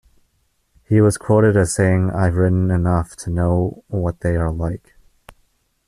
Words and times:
He 0.83 0.99
was 0.99 1.19
quoted 1.19 1.55
as 1.55 1.75
saying 1.75 2.09
"I've 2.09 2.35
ridden 2.35 2.71
enough 2.71 3.15
to 3.17 3.29
know 3.29 3.83
what 3.87 4.21
they 4.21 4.35
are 4.35 4.51
like. 4.51 4.95